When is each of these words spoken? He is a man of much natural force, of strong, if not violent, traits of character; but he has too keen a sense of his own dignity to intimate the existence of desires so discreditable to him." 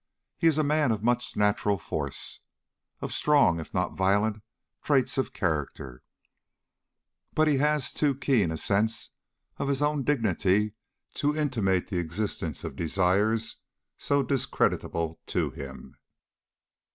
He 0.35 0.47
is 0.47 0.57
a 0.57 0.63
man 0.63 0.91
of 0.91 1.03
much 1.03 1.37
natural 1.37 1.77
force, 1.77 2.39
of 3.01 3.13
strong, 3.13 3.59
if 3.59 3.71
not 3.71 3.93
violent, 3.93 4.41
traits 4.81 5.15
of 5.19 5.31
character; 5.31 6.01
but 7.35 7.47
he 7.47 7.57
has 7.57 7.93
too 7.93 8.15
keen 8.15 8.49
a 8.49 8.57
sense 8.57 9.11
of 9.57 9.67
his 9.67 9.83
own 9.83 10.01
dignity 10.01 10.73
to 11.13 11.37
intimate 11.37 11.89
the 11.91 11.99
existence 11.99 12.63
of 12.63 12.75
desires 12.75 13.57
so 13.95 14.23
discreditable 14.23 15.19
to 15.27 15.51
him." 15.51 15.95